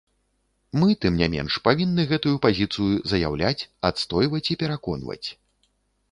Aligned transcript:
Мы, 0.83 0.87
тым 1.03 1.17
не 1.21 1.25
менш, 1.33 1.57
павінны 1.67 2.05
гэтую 2.11 2.33
пазіцыю 2.45 2.95
заяўляць, 3.11 3.67
адстойваць 3.89 4.43
і 4.55 4.57
пераконваць. 4.63 5.21